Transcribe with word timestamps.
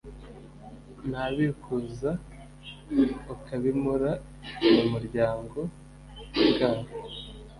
n'abikuza 1.09 2.09
ukabimura 3.33 4.11
mu 4.73 4.83
buryamo 4.91 5.59
bwabo 6.51 6.83